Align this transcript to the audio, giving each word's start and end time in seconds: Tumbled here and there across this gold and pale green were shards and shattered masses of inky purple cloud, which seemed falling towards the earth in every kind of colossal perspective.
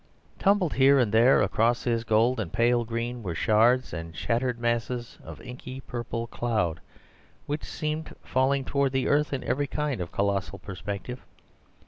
Tumbled 0.39 0.73
here 0.73 0.97
and 0.97 1.11
there 1.11 1.43
across 1.43 1.83
this 1.83 2.03
gold 2.03 2.39
and 2.39 2.51
pale 2.51 2.83
green 2.85 3.21
were 3.21 3.35
shards 3.35 3.93
and 3.93 4.17
shattered 4.17 4.57
masses 4.57 5.19
of 5.23 5.39
inky 5.41 5.79
purple 5.79 6.25
cloud, 6.25 6.79
which 7.45 7.63
seemed 7.63 8.15
falling 8.23 8.65
towards 8.65 8.93
the 8.93 9.07
earth 9.07 9.31
in 9.31 9.43
every 9.43 9.67
kind 9.67 10.01
of 10.01 10.11
colossal 10.11 10.57
perspective. 10.57 11.21